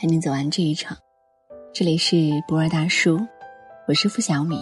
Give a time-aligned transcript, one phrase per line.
[0.00, 0.96] 陪你走完这一场。
[1.74, 2.16] 这里是
[2.48, 3.20] 博尔大叔，
[3.86, 4.58] 我是付小米。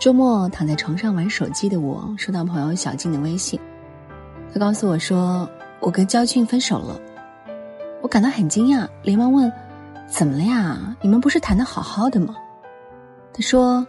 [0.00, 3.60] 周末躺在床上玩手机的我，收到朋友小静的微信，
[4.50, 5.46] 他告诉我说
[5.78, 6.98] 我跟焦俊分手了。
[8.00, 9.52] 我感到很惊讶，连忙问
[10.08, 10.96] ：“怎么了呀？
[11.02, 12.34] 你们不是谈的好好的吗？”
[13.30, 13.86] 他说：“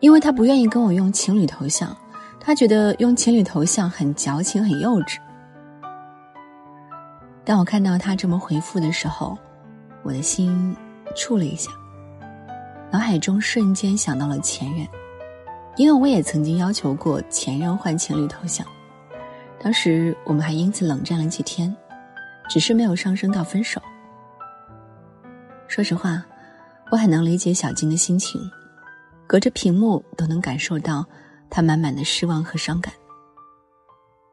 [0.00, 1.96] 因为他不愿意跟我用情侣头像，
[2.38, 5.16] 他觉得用情侣头像很矫情、很幼稚。”
[7.44, 9.36] 当我看到他这么回复的时候，
[10.02, 10.76] 我的心
[11.16, 11.70] 触了一下，
[12.90, 14.86] 脑海中瞬间想到了前任，
[15.76, 18.64] 因为我也曾经要求过前任换情侣头像，
[19.60, 21.74] 当时我们还因此冷战了几天，
[22.48, 23.80] 只是没有上升到分手。
[25.66, 26.24] 说实话，
[26.90, 28.40] 我很能理解小金的心情，
[29.26, 31.04] 隔着屏幕都能感受到
[31.50, 32.94] 他满满的失望和伤感，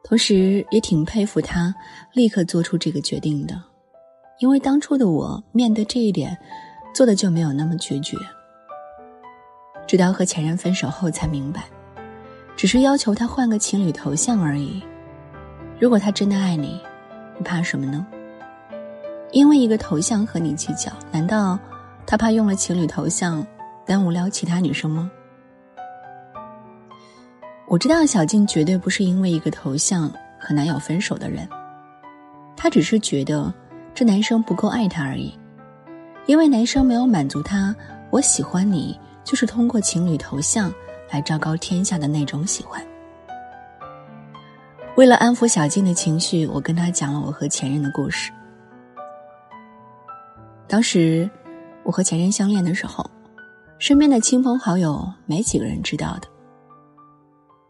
[0.02, 1.74] 同时也挺佩服他
[2.12, 3.60] 立刻做出这个决定的。
[4.38, 6.36] 因为当初的我面对这一点，
[6.94, 8.16] 做的就没有那么决绝。
[9.86, 11.64] 直到和前任分手后才明白，
[12.56, 14.82] 只是要求他换个情侣头像而已。
[15.78, 16.80] 如果他真的爱你，
[17.36, 18.06] 你怕什么呢？
[19.32, 21.58] 因为一个头像和你计较，难道
[22.06, 23.46] 他怕用了情侣头像
[23.84, 25.10] 耽误撩其他女生吗？
[27.70, 31.48] 我知道小静绝对不是因为一个头像和男友分手的人，
[32.56, 33.52] 她只是觉得。
[33.92, 35.36] 这男生不够爱她而已，
[36.26, 37.74] 因为男生没有满足她
[38.10, 40.72] “我喜欢你”就是通过情侣头像
[41.10, 42.82] 来昭告天下的那种喜欢。
[44.96, 48.32] 为了安抚小静的情绪，我跟她讲了我和前任的故事。
[50.66, 51.28] 当时
[51.82, 53.04] 我和前任相恋的时候，
[53.78, 56.28] 身边的亲朋好友没几个人知道的。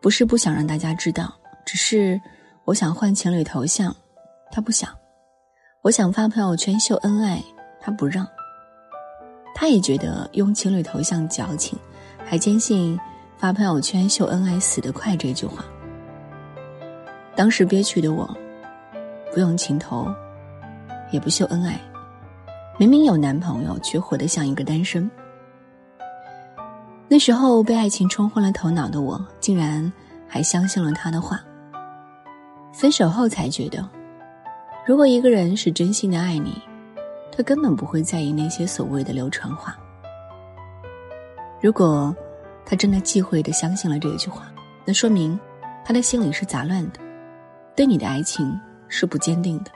[0.00, 1.32] 不是不想让大家知道，
[1.66, 2.20] 只是
[2.64, 3.94] 我想换情侣头像，
[4.50, 4.88] 他不想。
[5.82, 7.42] 我想发朋友圈秀恩爱，
[7.80, 8.26] 他不让。
[9.54, 11.78] 他也觉得用情侣头像矫情，
[12.24, 12.98] 还坚信
[13.36, 15.64] 发朋友圈秀恩爱死得快这句话。
[17.36, 18.28] 当时憋屈的我，
[19.34, 20.06] 不用情头，
[21.10, 21.78] 也不秀恩爱，
[22.78, 25.10] 明明有男朋友，却活得像一个单身。
[27.12, 29.92] 那时候被爱情冲昏了头脑的我，竟然
[30.28, 31.40] 还相信了他的话。
[32.72, 33.84] 分手后才觉得。
[34.86, 36.62] 如果一个人是真心的爱你，
[37.36, 39.76] 他根本不会在意那些所谓的流传话。
[41.60, 42.14] 如果
[42.64, 44.48] 他真的忌讳的相信了这句话，
[44.84, 45.36] 那说明
[45.84, 47.00] 他的心里是杂乱的，
[47.74, 48.56] 对你的爱情
[48.86, 49.72] 是不坚定的，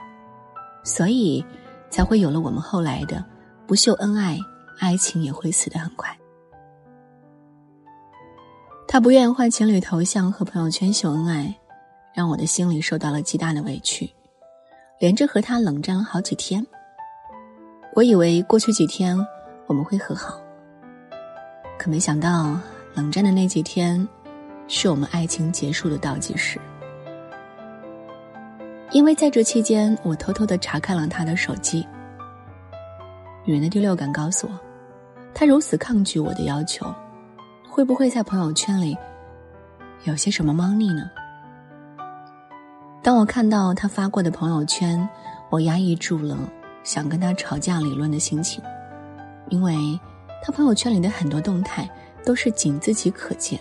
[0.85, 1.45] 所以
[1.89, 3.21] 才会有了我们后来的
[3.67, 4.39] 不秀恩爱，
[4.79, 6.17] 爱情也会死得很快。
[8.87, 11.53] 他不愿换情侣头像和朋友圈秀恩爱，
[12.13, 14.09] 让我的心里受到了极大的委屈。
[14.99, 16.65] 连着和他冷战了好几天，
[17.93, 19.17] 我以为过去几天
[19.67, 20.39] 我们会和好，
[21.77, 22.57] 可没想到
[22.93, 24.07] 冷战的那几天，
[24.69, 26.57] 是我们爱情结束的倒计时。
[28.91, 31.85] 因为在这期间，我偷偷的查看了他的手机。
[33.43, 34.59] 女人的第六感告诉我，
[35.33, 36.85] 他如此抗拒我的要求，
[37.75, 38.97] 会不会在朋友圈里
[40.05, 41.11] 有些什么猫腻呢？
[43.03, 45.05] 当我看到他发过的朋友圈，
[45.49, 46.37] 我压抑住了
[46.85, 48.63] 想跟他吵架理论的心情，
[49.49, 49.75] 因为
[50.41, 51.85] 他朋友圈里的很多动态
[52.23, 53.59] 都是仅自己可见，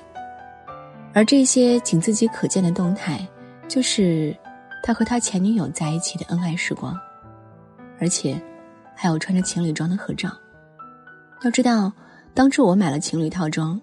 [1.13, 3.27] 而这些仅自己可见的动态，
[3.67, 4.33] 就是
[4.85, 6.97] 他和他前女友在一起的恩爱时光，
[7.99, 8.41] 而且
[8.95, 10.31] 还有穿着情侣装的合照。
[11.43, 11.93] 要知道，
[12.33, 13.81] 当初我买了情侣套装，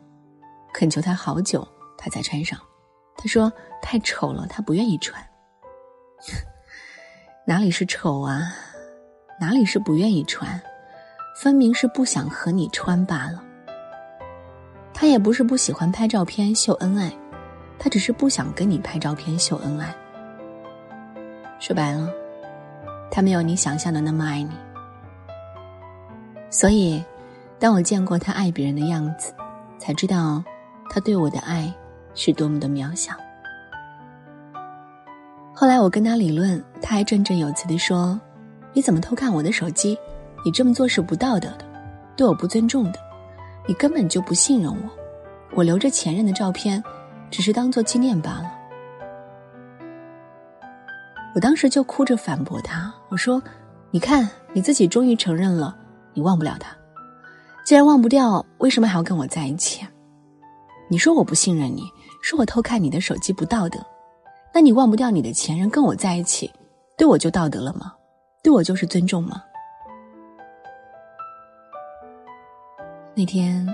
[0.73, 1.67] 恳求他好久，
[1.97, 2.59] 他才穿上，
[3.15, 3.51] 他说
[3.81, 5.23] 太丑了，他不愿意穿。
[7.45, 8.53] 哪里是丑啊，
[9.39, 10.61] 哪里是不愿意穿，
[11.35, 13.43] 分明是不想和你穿罢了。
[14.93, 17.11] 他也不是不喜欢拍照片秀恩爱，
[17.79, 19.95] 他只是不想跟你拍照片秀恩爱。
[21.59, 22.09] 说白了，
[23.09, 24.51] 他没有你想象的那么爱你。
[26.49, 27.03] 所以，
[27.57, 29.33] 当我见过他爱别人的样子，
[29.79, 30.43] 才知道
[30.93, 31.73] 他对我的爱
[32.13, 33.13] 是多么的渺小。
[35.53, 38.19] 后来我跟他理论，他还振振有词地说
[38.75, 39.97] ：“你怎么偷看我的手机？
[40.43, 41.63] 你这么做是不道德的，
[42.17, 42.99] 对我不尊重的。
[43.65, 44.89] 你根本就不信任我。
[45.53, 46.83] 我留着前任的照片，
[47.29, 48.51] 只是当做纪念罢了。”
[51.33, 53.41] 我当时就哭着反驳他：“我说，
[53.91, 55.73] 你看你自己终于承认了，
[56.13, 56.75] 你忘不了他。
[57.63, 59.87] 既然忘不掉，为什么还要跟我在一起？
[60.91, 61.89] 你说我不信任你，
[62.21, 63.79] 说我偷看你的手机不道德。”
[64.53, 66.51] 那你忘不掉你的前任跟我在一起，
[66.97, 67.93] 对我就道德了吗？
[68.43, 69.41] 对我就是尊重吗？
[73.15, 73.65] 那天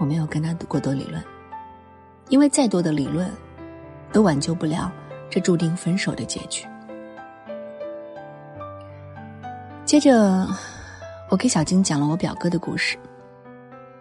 [0.00, 1.22] 我没有跟他过多理论，
[2.30, 3.30] 因为再多的理论，
[4.10, 4.90] 都挽救不了
[5.28, 6.66] 这注定分手的结局。
[9.84, 10.48] 接着，
[11.28, 12.96] 我给小金讲了我表哥的故事，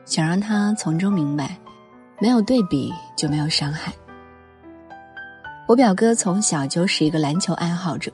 [0.05, 1.57] 想让他从中明白，
[2.23, 3.91] 没有对比就没有伤害。
[5.67, 8.09] 我表哥从小就是一个篮球爱好者，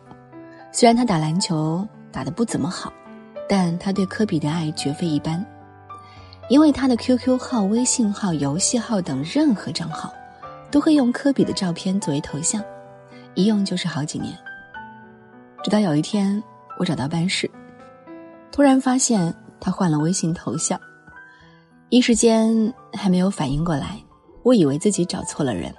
[0.71, 2.91] 虽然他打篮球打得不怎么好，
[3.47, 5.45] 但他对科比的爱绝非一般。
[6.47, 10.11] 因为他的 QQ 号、微信号、游戏号等任何账号，
[10.71, 12.63] 都会用科比的照片作为头像，
[13.35, 14.35] 一用就是好几年。
[15.63, 16.41] 直到有一天，
[16.79, 17.47] 我找到办事，
[18.51, 20.81] 突然发现他换了微信头像，
[21.89, 23.97] 一时间还没有反应过来，
[24.43, 25.73] 我以为自己找错了人。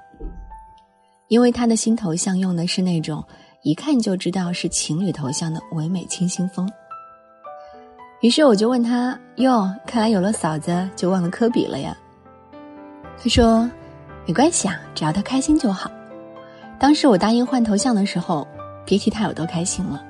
[1.29, 3.25] 因为他的新头像用的是那种
[3.62, 6.69] 一看就知道是情侣头像的唯美清新风。
[8.21, 11.97] 于是我就问他：“哟，看来有了嫂子就忘了科比了呀？”
[13.17, 13.71] 他说
[14.27, 15.89] ：“没关系啊，只要他开心就好。”
[16.77, 18.45] 当时我答应换头像的时候，
[18.85, 20.03] 别提他有多开心了。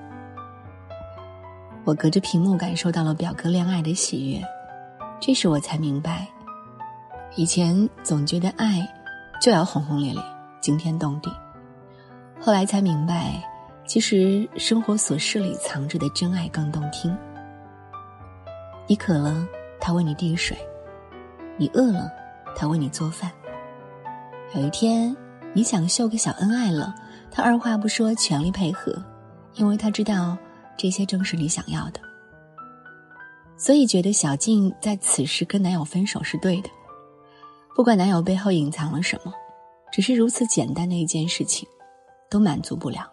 [1.85, 4.43] 我隔着屏幕感受到了表哥恋爱的喜悦，
[5.21, 6.27] 这时我才明白，
[7.37, 8.81] 以前总觉得爱
[9.41, 10.23] 就要轰轰烈烈、
[10.63, 11.31] 惊天动地，
[12.41, 13.43] 后来才明白，
[13.87, 17.15] 其实生活琐事里藏着的真爱更动听。
[18.87, 19.47] 你渴了，
[19.79, 20.57] 他为你递水；
[21.59, 22.11] 你饿了，
[22.57, 23.31] 他为你做饭。
[24.55, 25.15] 有一天，
[25.53, 26.95] 你想秀个小恩爱了，
[27.31, 28.97] 他二话不说，全力配合，
[29.55, 30.37] 因为他知道
[30.79, 32.01] 这些正是你想要的。
[33.63, 36.71] 所以，觉得小静在此时跟男友分手是对的。
[37.77, 39.35] 不管男友背后隐藏了什么，
[39.93, 41.69] 只是如此简单的一件事情，
[42.31, 43.07] 都满足不了。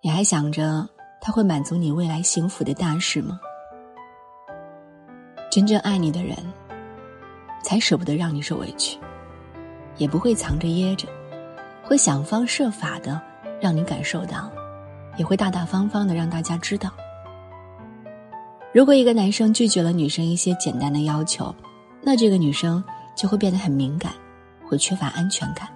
[0.00, 0.88] 你还想着
[1.20, 3.38] 他会满足你未来幸福的大事吗？
[5.50, 6.34] 真正爱你的人，
[7.62, 8.98] 才舍不得让你受委屈，
[9.98, 11.06] 也不会藏着掖着，
[11.84, 13.20] 会想方设法的
[13.60, 14.50] 让你感受到，
[15.18, 16.90] 也会大大方方的让大家知道。
[18.78, 21.52] 如果一个男生拒绝了女生一些简单的要求，
[22.00, 22.80] 那这个女生
[23.16, 24.12] 就会变得很敏感，
[24.64, 25.68] 会缺乏安全感，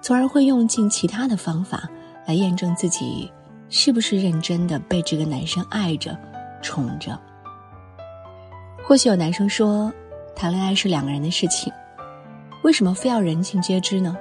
[0.00, 1.82] 从而会用尽其他的方法
[2.24, 3.28] 来验证自己
[3.70, 6.16] 是不是认真的被这个男生爱着、
[6.62, 7.18] 宠着。
[8.84, 9.92] 或许有男生说，
[10.36, 11.72] 谈恋爱是两个人的事情，
[12.62, 14.16] 为什么非要人尽皆知呢？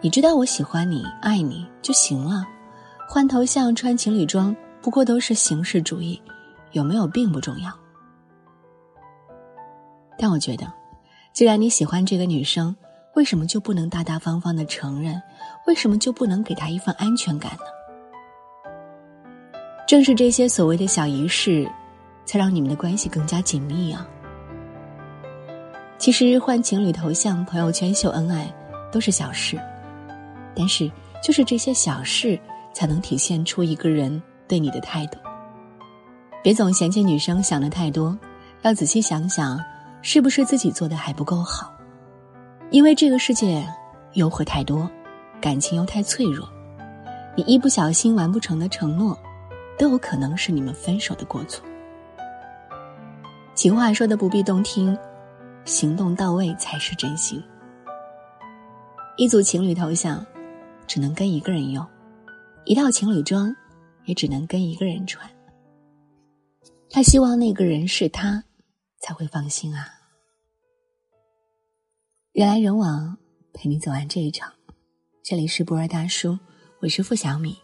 [0.00, 2.42] 你知道我喜欢你、爱你就行了，
[3.06, 6.18] 换头像、穿情侣装，不过都是形式主义，
[6.72, 7.72] 有没有并不重要。
[10.18, 10.72] 但我觉得，
[11.32, 12.74] 既然你喜欢这个女生，
[13.14, 15.20] 为什么就不能大大方方的承认？
[15.66, 17.66] 为什么就不能给她一份安全感呢？
[19.86, 21.70] 正是这些所谓的小仪式。
[22.28, 24.04] 才让你们的关系更加紧密啊！
[25.96, 28.52] 其实换情侣头像、朋友圈秀恩爱
[28.90, 29.56] 都是小事，
[30.52, 30.90] 但是
[31.22, 32.36] 就是这些小事
[32.72, 35.18] 才能体现出一个人对你的态度。
[36.46, 38.16] 别总嫌弃女生想的太多，
[38.62, 39.60] 要仔细想想，
[40.00, 41.72] 是不是自己做的还不够好？
[42.70, 43.66] 因为这个世界
[44.12, 44.88] 诱惑太多，
[45.40, 46.48] 感情又太脆弱，
[47.34, 49.18] 你一不小心完不成的承诺，
[49.76, 51.66] 都有可能是你们分手的过错。
[53.56, 54.96] 情话说的不必动听，
[55.64, 57.42] 行动到位才是真心。
[59.16, 60.24] 一组情侣头像，
[60.86, 61.84] 只能跟一个人用；
[62.62, 63.52] 一套情侣装，
[64.04, 65.28] 也只能跟一个人穿。
[66.96, 68.42] 他希望那个人是他，
[69.00, 69.86] 才会放心啊。
[72.32, 73.18] 人来人往，
[73.52, 74.50] 陪你走完这一场。
[75.22, 76.38] 这里是不二大叔，
[76.80, 77.58] 我是付小米，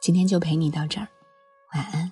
[0.00, 1.06] 今天就陪你到这儿，
[1.74, 2.10] 晚安。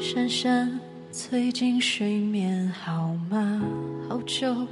[0.00, 0.80] 珊珊，
[1.12, 3.62] 最近睡眠，好吗？
[4.08, 4.66] 好久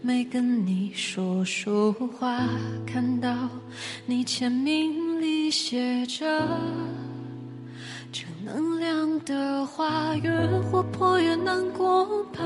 [0.00, 2.46] 没跟你说说话，
[2.86, 3.48] 看到
[4.06, 6.26] 你签名里写着
[8.10, 12.40] 正能量的话，越活泼越难过吧，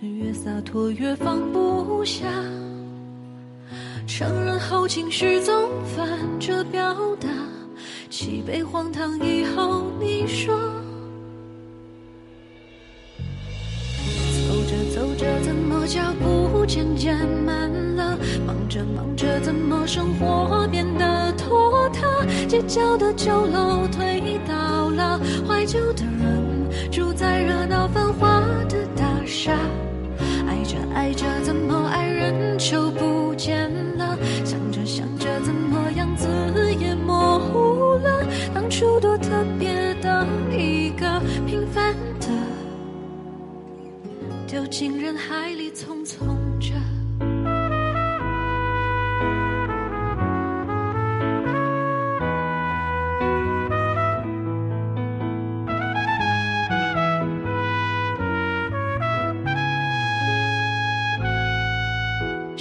[0.00, 2.24] 越洒脱越放不下，
[4.06, 7.28] 承认后情绪总反着表达。
[8.08, 10.56] 几杯荒唐以后，你说，
[14.48, 18.16] 走着走着怎么脚步渐渐慢了？
[18.46, 20.43] 忙着忙着怎么生活？
[22.54, 29.58] 街角的旧楼推倒了怀旧的人住在热闹繁华的大厦
[30.46, 34.16] 爱着爱着怎么爱人就不见了。
[34.44, 36.28] 想着想着怎么样子
[36.78, 38.24] 也模糊了。
[38.54, 42.28] 当初多特别的一个平凡的
[44.46, 46.43] 丢进人海里匆匆。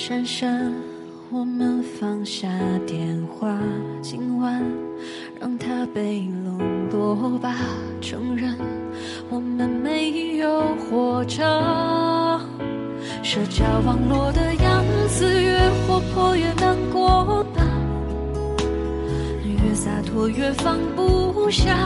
[0.05, 0.73] 珊珊，
[1.31, 2.49] 我们放下
[2.85, 3.57] 电话，
[4.01, 4.61] 今晚
[5.39, 7.55] 让它被冷落吧。
[8.01, 8.53] 承认
[9.29, 11.41] 我们没有活着，
[13.23, 15.57] 社交网络的样子越
[15.87, 17.63] 活泼越难过吧，
[19.41, 21.77] 越洒脱越放不下。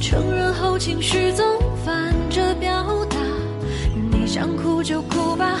[0.00, 1.44] 承认后情绪总
[1.84, 3.18] 反着表达，
[4.10, 5.60] 你想哭就哭吧。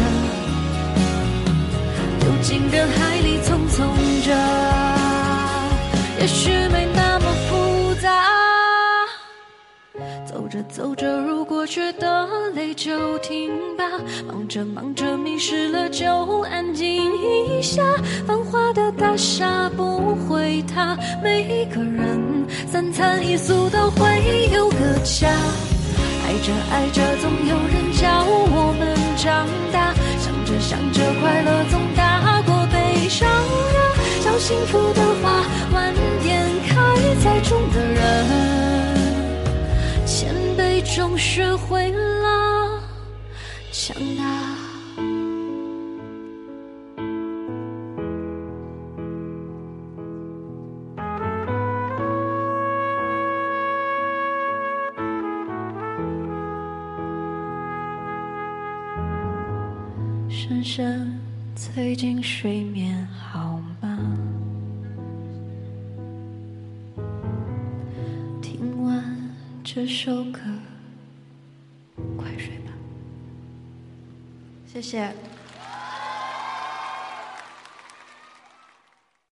[2.51, 3.79] 进人海里匆匆
[4.25, 4.35] 着，
[6.19, 8.25] 也许没那么复杂。
[10.25, 13.85] 走着走着，如果觉得累就停吧。
[14.27, 17.81] 忙着忙着迷失了就安静一下。
[18.27, 25.29] 繁华的大厦不会塌，每一个人三餐一宿都会有个家。
[26.25, 29.93] 爱着爱着，总有人教我们长大。
[30.19, 31.90] 想着想着，快乐总！
[34.51, 35.31] 幸福的花，
[35.71, 36.75] 晚点开，
[37.23, 37.97] 栽种的人，
[40.05, 42.83] 谦卑中学会了
[43.71, 44.25] 强大。
[60.27, 61.17] 深深
[61.55, 63.70] 醉进睡眠，好吗？
[69.73, 70.41] 这首歌，
[72.17, 72.73] 快睡吧。
[74.67, 75.15] 谢谢。